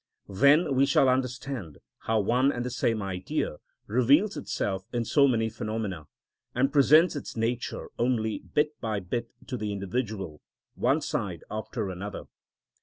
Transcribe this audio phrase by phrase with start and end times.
[0.29, 5.47] Then we shall understand how one and the same Idea reveals itself in so many
[5.47, 6.07] phenomena,
[6.55, 10.41] and presents its nature only bit by bit to the individual,
[10.73, 12.23] one side after another.